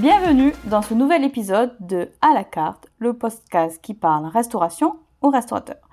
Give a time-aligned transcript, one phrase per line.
[0.00, 5.30] Bienvenue dans ce nouvel épisode de À la carte, le podcast qui parle restauration aux
[5.30, 5.88] restaurateurs.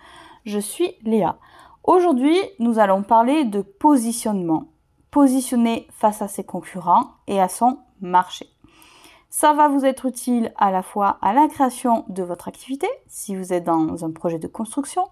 [0.46, 1.39] Je suis Léa.
[1.84, 4.68] Aujourd'hui, nous allons parler de positionnement.
[5.10, 8.46] Positionner face à ses concurrents et à son marché.
[9.32, 13.36] Ça va vous être utile à la fois à la création de votre activité, si
[13.36, 15.07] vous êtes dans un projet de construction,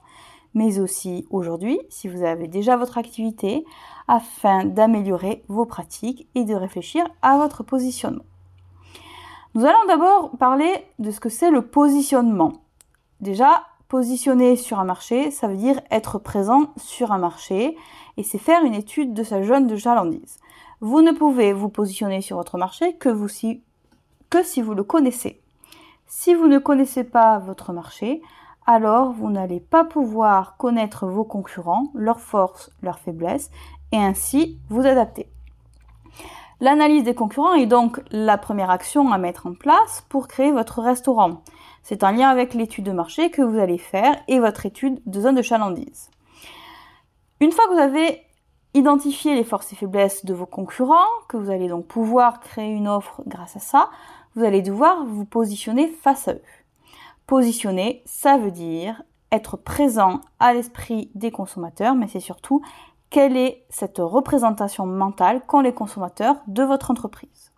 [0.53, 3.65] mais aussi aujourd'hui, si vous avez déjà votre activité,
[4.07, 8.23] afin d'améliorer vos pratiques et de réfléchir à votre positionnement.
[9.55, 12.53] Nous allons d'abord parler de ce que c'est le positionnement.
[13.21, 17.77] Déjà, positionner sur un marché, ça veut dire être présent sur un marché
[18.17, 20.39] et c'est faire une étude de sa zone de chalandise.
[20.81, 23.13] Vous ne pouvez vous positionner sur votre marché que
[24.43, 25.39] si vous le connaissez.
[26.07, 28.23] Si vous ne connaissez pas votre marché,
[28.65, 33.51] alors vous n'allez pas pouvoir connaître vos concurrents, leurs forces, leurs faiblesses
[33.91, 35.32] et ainsi vous adapter.
[36.63, 40.81] L'analyse des concurrents est donc la première action à mettre en place pour créer votre
[40.81, 41.41] restaurant.
[41.81, 45.19] C'est en lien avec l'étude de marché que vous allez faire et votre étude de
[45.19, 46.09] zone de chalandise.
[47.41, 48.21] Une fois que vous avez
[48.73, 52.87] identifié les forces et faiblesses de vos concurrents, que vous allez donc pouvoir créer une
[52.87, 53.89] offre grâce à ça,
[54.37, 56.41] vous allez devoir vous positionner face à eux.
[57.27, 59.03] Positionner, ça veut dire
[59.33, 62.61] être présent à l'esprit des consommateurs, mais c'est surtout
[63.13, 67.51] quelle est cette représentation mentale qu'ont les consommateurs de votre entreprise.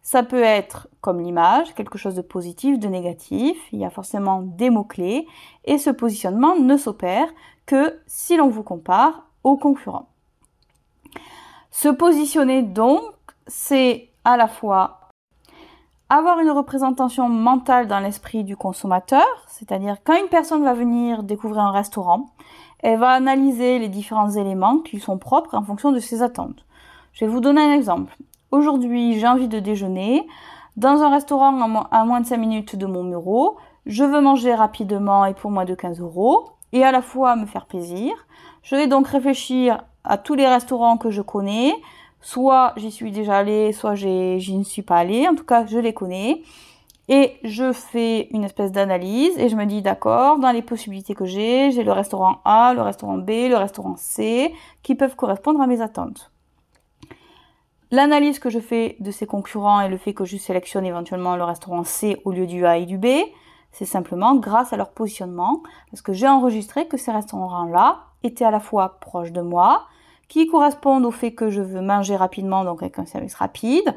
[0.00, 4.42] Ça peut être comme l'image, quelque chose de positif, de négatif, il y a forcément
[4.42, 5.26] des mots-clés,
[5.64, 7.26] et ce positionnement ne s'opère
[7.66, 10.08] que si l'on vous compare aux concurrents.
[11.72, 13.02] Se positionner donc,
[13.48, 15.00] c'est à la fois
[16.08, 21.62] avoir une représentation mentale dans l'esprit du consommateur, c'est-à-dire quand une personne va venir découvrir
[21.62, 22.26] un restaurant,
[22.80, 26.64] elle va analyser les différents éléments qui sont propres en fonction de ses attentes.
[27.12, 28.16] Je vais vous donner un exemple.
[28.50, 30.26] Aujourd'hui, j'ai envie de déjeuner
[30.76, 33.56] dans un restaurant à moins de 5 minutes de mon bureau.
[33.86, 37.46] Je veux manger rapidement et pour moins de 15 euros et à la fois me
[37.46, 38.12] faire plaisir.
[38.62, 41.74] Je vais donc réfléchir à tous les restaurants que je connais,
[42.26, 45.28] Soit j'y suis déjà allée, soit j'y ne suis pas allée.
[45.28, 46.42] En tout cas, je les connais.
[47.08, 51.24] Et je fais une espèce d'analyse et je me dis d'accord, dans les possibilités que
[51.24, 54.52] j'ai, j'ai le restaurant A, le restaurant B, le restaurant C
[54.82, 56.32] qui peuvent correspondre à mes attentes.
[57.92, 61.44] L'analyse que je fais de ces concurrents et le fait que je sélectionne éventuellement le
[61.44, 63.06] restaurant C au lieu du A et du B,
[63.70, 68.50] c'est simplement grâce à leur positionnement parce que j'ai enregistré que ces restaurants-là étaient à
[68.50, 69.86] la fois proches de moi,
[70.28, 73.94] qui correspondent au fait que je veux manger rapidement, donc avec un service rapide.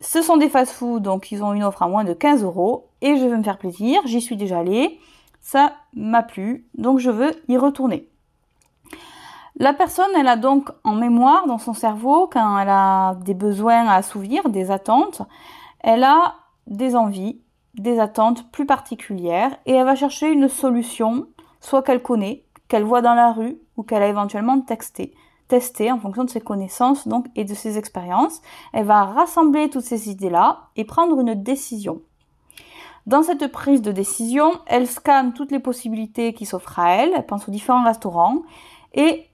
[0.00, 3.16] Ce sont des fast-food, donc ils ont une offre à moins de 15 euros et
[3.16, 4.00] je veux me faire plaisir.
[4.04, 5.00] J'y suis déjà allée,
[5.40, 8.08] ça m'a plu, donc je veux y retourner.
[9.56, 13.88] La personne, elle a donc en mémoire dans son cerveau, quand elle a des besoins
[13.88, 15.22] à assouvir, des attentes,
[15.80, 16.34] elle a
[16.68, 17.40] des envies,
[17.74, 21.26] des attentes plus particulières et elle va chercher une solution,
[21.60, 25.12] soit qu'elle connaît, qu'elle voit dans la rue ou qu'elle a éventuellement texté
[25.48, 28.40] tester en fonction de ses connaissances donc, et de ses expériences.
[28.72, 32.00] Elle va rassembler toutes ces idées-là et prendre une décision.
[33.06, 37.24] Dans cette prise de décision, elle scanne toutes les possibilités qui s'offrent à elle, elle
[37.24, 38.42] pense aux différents restaurants
[38.92, 39.26] et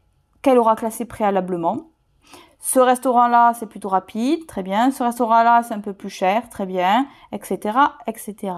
[0.43, 1.89] qu'elle aura classé préalablement.
[2.61, 4.91] Ce restaurant-là, c'est plutôt rapide, très bien.
[4.91, 8.55] Ce restaurant-là, c'est un peu plus cher, très bien, etc., etc.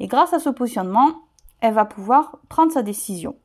[0.00, 1.12] Et grâce à ce positionnement,
[1.60, 3.36] elle va pouvoir prendre sa décision.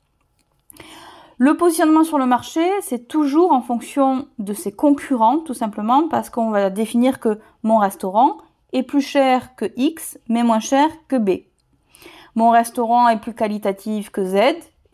[1.45, 6.29] Le positionnement sur le marché, c'est toujours en fonction de ses concurrents, tout simplement, parce
[6.29, 8.37] qu'on va définir que mon restaurant
[8.71, 11.41] est plus cher que X, mais moins cher que B.
[12.35, 14.37] Mon restaurant est plus qualitatif que Z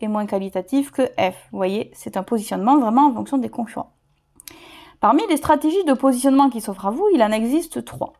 [0.00, 1.36] et moins qualitatif que F.
[1.52, 3.92] Vous voyez, c'est un positionnement vraiment en fonction des concurrents.
[4.98, 8.14] Parmi les stratégies de positionnement qui s'offrent à vous, il en existe trois.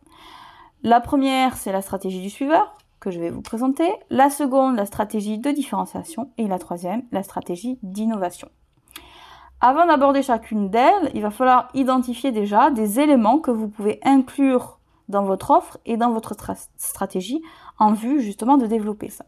[0.84, 4.86] La première, c'est la stratégie du suiveur que je vais vous présenter, la seconde, la
[4.86, 8.48] stratégie de différenciation, et la troisième, la stratégie d'innovation.
[9.62, 14.78] Avant d'aborder chacune d'elles, il va falloir identifier déjà des éléments que vous pouvez inclure
[15.08, 16.34] dans votre offre et dans votre
[16.76, 17.42] stratégie
[17.78, 19.24] en vue justement de développer ça.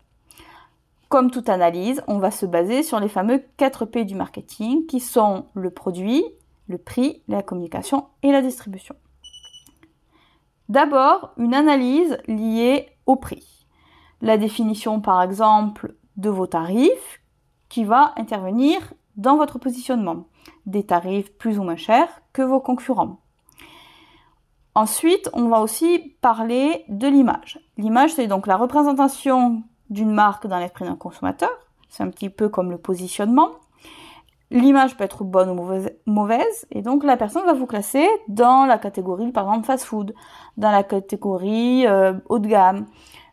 [1.10, 5.00] Comme toute analyse, on va se baser sur les fameux 4 P du marketing qui
[5.00, 6.24] sont le produit,
[6.68, 8.94] le prix, la communication et la distribution.
[10.70, 13.61] D'abord, une analyse liée au prix
[14.22, 17.20] la définition par exemple de vos tarifs
[17.68, 20.24] qui va intervenir dans votre positionnement.
[20.64, 23.18] Des tarifs plus ou moins chers que vos concurrents.
[24.74, 27.60] Ensuite, on va aussi parler de l'image.
[27.76, 31.50] L'image, c'est donc la représentation d'une marque dans l'esprit d'un consommateur.
[31.90, 33.50] C'est un petit peu comme le positionnement.
[34.50, 38.78] l'image peut être bonne ou mauvaise, et donc la personne va vous classer dans la
[38.78, 40.14] catégorie, par exemple, fast-food,
[40.56, 42.86] dans la catégorie euh, haut de gamme,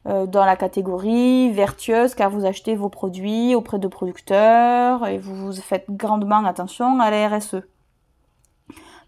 [0.05, 5.85] dans la catégorie vertueuse, car vous achetez vos produits auprès de producteurs et vous faites
[5.89, 7.57] grandement attention à la RSE.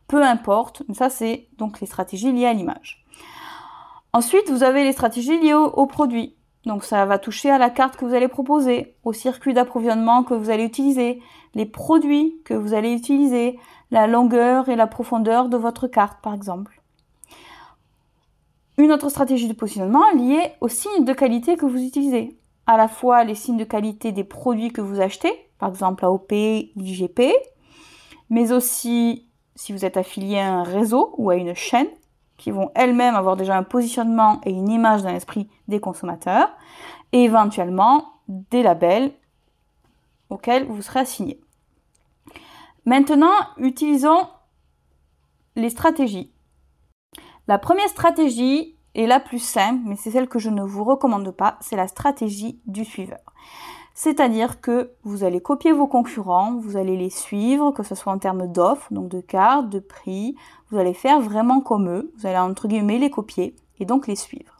[0.07, 3.05] Peu importe, ça c'est donc les stratégies liées à l'image.
[4.13, 6.35] Ensuite, vous avez les stratégies liées aux au produits.
[6.65, 10.33] Donc ça va toucher à la carte que vous allez proposer, au circuit d'approvisionnement que
[10.33, 11.21] vous allez utiliser,
[11.55, 13.57] les produits que vous allez utiliser,
[13.89, 16.80] la longueur et la profondeur de votre carte par exemple.
[18.77, 22.37] Une autre stratégie de positionnement liée aux signes de qualité que vous utilisez.
[22.67, 26.31] À la fois les signes de qualité des produits que vous achetez, par exemple AOP,
[26.31, 27.33] IGP,
[28.29, 31.89] mais aussi si vous êtes affilié à un réseau ou à une chaîne,
[32.37, 36.49] qui vont elles-mêmes avoir déjà un positionnement et une image dans l'esprit des consommateurs,
[37.11, 39.11] et éventuellement des labels
[40.29, 41.39] auxquels vous serez assigné.
[42.85, 44.27] Maintenant, utilisons
[45.55, 46.31] les stratégies.
[47.51, 51.31] La première stratégie est la plus simple, mais c'est celle que je ne vous recommande
[51.31, 53.19] pas, c'est la stratégie du suiveur.
[53.93, 58.19] C'est-à-dire que vous allez copier vos concurrents, vous allez les suivre, que ce soit en
[58.19, 60.37] termes d'offres, donc de cartes, de prix,
[60.69, 64.15] vous allez faire vraiment comme eux, vous allez entre guillemets les copier et donc les
[64.15, 64.55] suivre.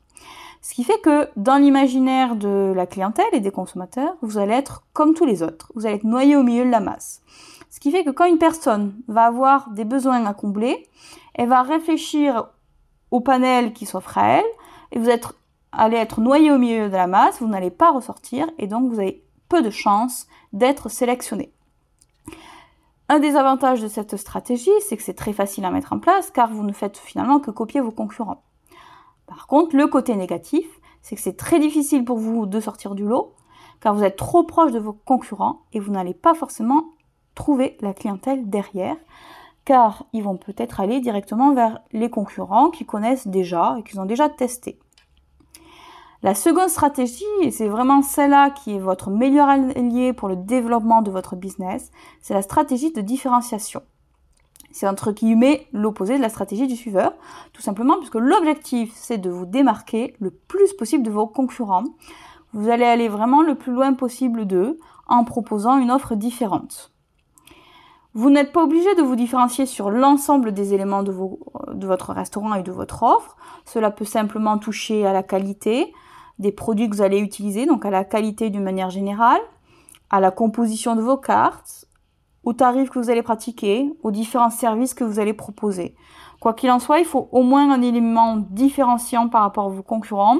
[0.62, 4.84] Ce qui fait que dans l'imaginaire de la clientèle et des consommateurs, vous allez être
[4.92, 7.22] comme tous les autres, vous allez être noyé au milieu de la masse.
[7.70, 10.90] Ce qui fait que quand une personne va avoir des besoins à combler,
[11.36, 12.50] elle va réfléchir
[13.12, 14.46] au panel qui s'offre à elle,
[14.92, 15.10] et vous
[15.72, 19.00] allez être noyé au milieu de la masse, vous n'allez pas ressortir et donc vous
[19.00, 21.52] avez peu de chances d'être sélectionné.
[23.10, 26.32] Un des avantages de cette stratégie, c'est que c'est très facile à mettre en place
[26.32, 28.42] car vous ne faites finalement que copier vos concurrents.
[29.28, 30.66] Par contre, le côté négatif,
[31.02, 33.34] c'est que c'est très difficile pour vous de sortir du lot
[33.82, 36.86] car vous êtes trop proche de vos concurrents et vous n'allez pas forcément
[37.36, 38.96] trouver la clientèle derrière
[39.72, 44.06] car ils vont peut-être aller directement vers les concurrents qui connaissent déjà et qu'ils ont
[44.06, 44.78] déjà testé.
[46.24, 51.02] La seconde stratégie, et c'est vraiment celle-là qui est votre meilleur allié pour le développement
[51.02, 51.90] de votre business,
[52.20, 53.82] c'est la stratégie de différenciation.
[54.72, 57.14] C'est entre guillemets l'opposé de la stratégie du suiveur,
[57.54, 61.86] tout simplement puisque l'objectif c'est de vous démarquer le plus possible de vos concurrents.
[62.52, 64.78] Vous allez aller vraiment le plus loin possible d'eux
[65.08, 66.91] en proposant une offre différente.
[68.14, 72.64] Vous n'êtes pas obligé de vous différencier sur l'ensemble des éléments de, votre restaurant et
[72.64, 73.38] de votre offre.
[73.66, 75.94] Cela peut simplement toucher à la qualité,
[76.38, 79.40] des produits que vous allez utiliser, donc à la qualité d'une manière générale,
[80.10, 81.86] à la composition de vos cartes,
[82.44, 85.96] aux tarifs que vous allez pratiquer, aux différents services que vous allez proposer.
[86.42, 89.84] Quoi qu'il en soit, il faut au moins un élément différenciant par rapport à vos
[89.84, 90.40] concurrents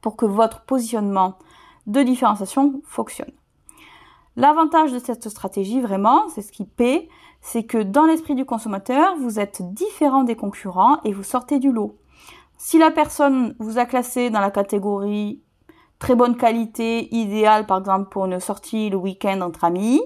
[0.00, 1.38] pour que votre positionnement
[1.86, 3.30] de différenciation fonctionne.
[4.40, 7.10] L'avantage de cette stratégie, vraiment, c'est ce qui paie,
[7.42, 11.70] c'est que dans l'esprit du consommateur, vous êtes différent des concurrents et vous sortez du
[11.70, 11.98] lot.
[12.56, 15.42] Si la personne vous a classé dans la catégorie
[15.98, 20.00] très bonne qualité, idéale par exemple pour une sortie le week-end entre amis,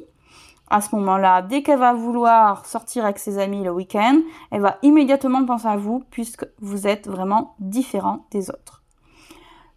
[0.69, 4.19] à ce moment-là, dès qu'elle va vouloir sortir avec ses amis le week-end,
[4.51, 8.84] elle va immédiatement penser à vous puisque vous êtes vraiment différent des autres.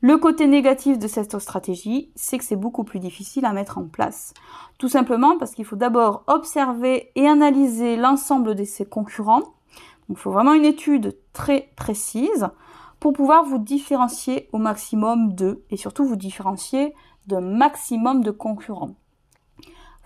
[0.02, 3.88] Le côté négatif de cette stratégie, c'est que c'est beaucoup plus difficile à mettre en
[3.88, 4.36] place.
[4.78, 9.56] Tout simplement parce qu'il faut d'abord observer et analyser l'ensemble de ses concurrents.
[10.10, 12.48] il faut vraiment une étude très précise
[13.00, 16.94] pour pouvoir vous différencier au maximum d'eux et surtout vous différencier
[17.26, 18.96] d'un maximum de concurrents.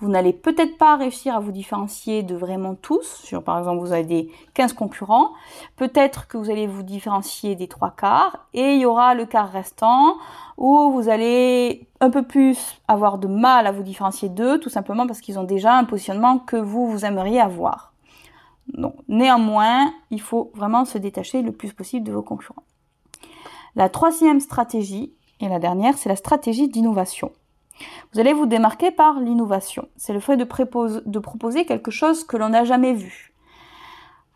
[0.01, 3.21] Vous n'allez peut-être pas réussir à vous différencier de vraiment tous.
[3.23, 5.29] Sur, par exemple, vous avez des 15 concurrents.
[5.75, 9.51] Peut-être que vous allez vous différencier des trois quarts et il y aura le quart
[9.51, 10.17] restant
[10.57, 15.05] où vous allez un peu plus avoir de mal à vous différencier d'eux, tout simplement
[15.05, 17.93] parce qu'ils ont déjà un positionnement que vous, vous aimeriez avoir.
[18.73, 22.63] Donc, néanmoins, il faut vraiment se détacher le plus possible de vos concurrents.
[23.75, 27.31] La troisième stratégie, et la dernière, c'est la stratégie d'innovation.
[28.13, 29.87] Vous allez vous démarquer par l'innovation.
[29.95, 30.43] C'est le fait de,
[31.19, 33.33] proposer quelque chose que l'on n'a jamais vu.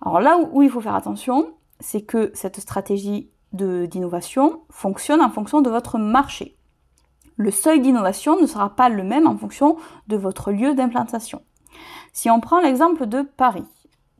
[0.01, 5.61] Alors là où, il faut faire attention, c'est que cette stratégie d'innovation fonctionne en fonction
[5.61, 6.55] de votre marché.
[7.37, 11.41] Le seuil d'innovation ne sera pas le même en fonction de votre lieu d'implantation.
[12.13, 13.65] Si on prend l'exemple de Paris.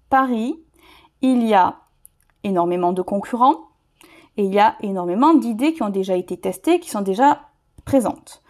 [0.10, 0.60] Paris,
[1.22, 1.80] il y a
[2.44, 3.70] énormément de concurrents,
[4.38, 7.50] et il y a énormément d'idées qui ont déjà été testées, qui sont déjà
[7.86, 8.42] présentes.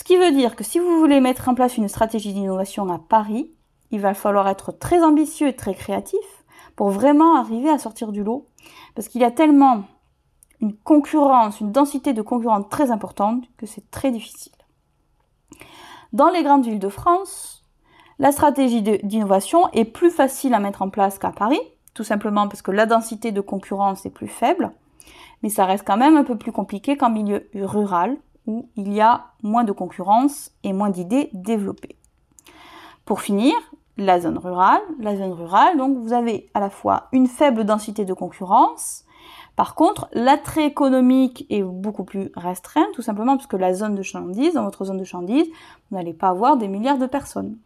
[0.00, 2.98] Ce qui veut dire que si vous voulez mettre en place une stratégie d'innovation à
[2.98, 3.52] Paris,
[3.90, 6.18] il va falloir être très ambitieux et très créatif
[6.74, 8.48] pour vraiment arriver à sortir du lot.
[8.94, 9.84] Parce qu'il y a tellement
[10.62, 14.54] une concurrence, une densité de concurrence très importante que c'est très difficile.
[16.14, 17.66] Dans les grandes villes de France,
[18.18, 21.60] La stratégie d'innovation est plus facile à mettre en place qu'à Paris,
[21.94, 24.72] tout simplement parce que la densité de concurrence est plus faible,
[25.42, 29.00] mais ça reste quand même un peu plus compliqué qu'en milieu rural, où il y
[29.00, 31.96] a moins de concurrence et moins d'idées développées.
[33.04, 33.54] Pour finir,
[33.96, 34.80] la zone rurale.
[34.98, 39.04] La zone rurale, donc vous avez à la fois une faible densité de concurrence,
[39.56, 44.02] par contre, l'attrait économique est beaucoup plus restreint, tout simplement parce que la zone de
[44.02, 45.46] chandise, dans votre zone de chandise,
[45.90, 47.58] vous n'allez pas avoir des milliards de personnes.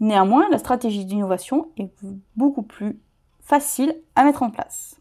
[0.00, 1.90] Néanmoins, la stratégie d'innovation est
[2.36, 2.98] beaucoup plus
[3.40, 4.97] facile à mettre en place.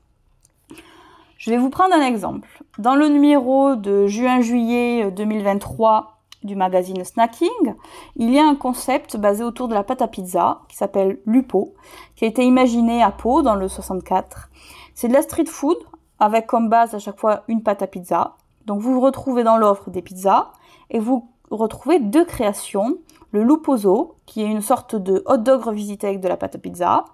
[1.38, 2.64] Je vais vous prendre un exemple.
[2.80, 7.76] Dans le numéro de juin-juillet 2023 du magazine Snacking,
[8.16, 11.76] il y a un concept basé autour de la pâte à pizza qui s'appelle Lupo,
[12.16, 14.50] qui a été imaginé à Pau dans le 64.
[14.96, 15.78] C'est de la street food
[16.20, 18.36] avec comme base à chaque fois une pâte à pizza.
[18.66, 20.52] Donc vous vous retrouvez dans l'offre des pizzas
[20.90, 22.98] et vous retrouvez deux créations,
[23.32, 26.58] le Lupozo, qui est une sorte de hot dog revisité avec de la pâte à
[26.58, 27.06] pizza,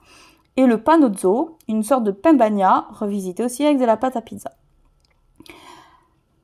[0.55, 2.37] et le Panozzo, une sorte de pain
[2.91, 4.51] revisité aussi avec de la pâte à pizza.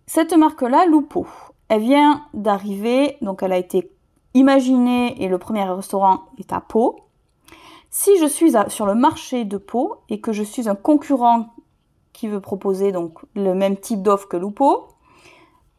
[0.08, 1.28] Cette marque-là, Lupo,
[1.68, 3.92] elle vient d'arriver, donc elle a été
[4.34, 7.02] imaginée et le premier restaurant est à Pau.
[7.92, 11.54] Si je suis sur le marché de Pau et que je suis un concurrent
[12.14, 14.88] qui veut proposer donc le même type d'offre que Lupo,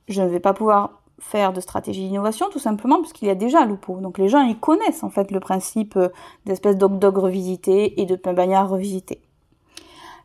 [0.08, 3.36] je ne vais pas pouvoir faire de stratégie d'innovation tout simplement parce qu'il y a
[3.36, 4.00] déjà Lupo.
[4.00, 6.08] Donc les gens ils connaissent en fait le principe euh,
[6.46, 9.22] d'espèce d'hot dog revisité et de pain bagnard revisité.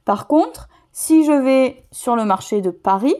[0.05, 3.15] Par contre, si je vais sur le marché de Paris,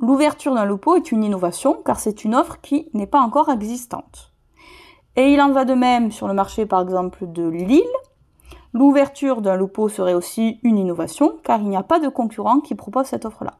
[0.00, 4.32] L'ouverture d'un loupo est une innovation car c'est une offre qui n'est pas encore existante.
[5.14, 7.82] Et il en va de même sur le marché par exemple de Lille.
[8.72, 12.74] L'ouverture d'un loupo serait aussi une innovation car il n'y a pas de concurrent qui
[12.74, 13.58] propose cette offre-là.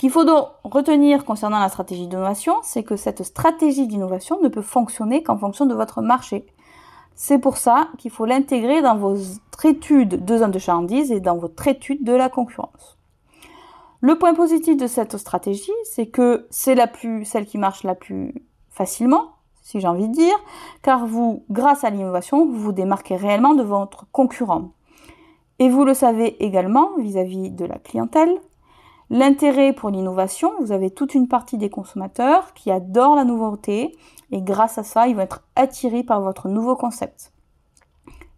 [0.00, 4.62] Qu'il faut donc retenir concernant la stratégie d'innovation, c'est que cette stratégie d'innovation ne peut
[4.62, 6.46] fonctionner qu'en fonction de votre marché.
[7.14, 11.36] C'est pour ça qu'il faut l'intégrer dans votre étude de zone de chalandise et dans
[11.36, 12.96] votre étude de la concurrence.
[14.00, 17.94] Le point positif de cette stratégie, c'est que c'est la plus, celle qui marche la
[17.94, 18.32] plus
[18.70, 20.36] facilement, si j'ai envie de dire,
[20.80, 24.70] car vous, grâce à l'innovation, vous vous démarquez réellement de votre concurrent.
[25.58, 28.40] Et vous le savez également vis-à-vis de la clientèle.
[29.12, 33.96] L'intérêt pour l'innovation, vous avez toute une partie des consommateurs qui adorent la nouveauté
[34.30, 37.32] et grâce à ça, ils vont être attirés par votre nouveau concept.